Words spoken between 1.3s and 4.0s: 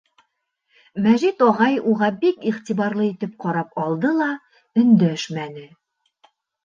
ағай уға бик иғтибарлы итеп ҡарап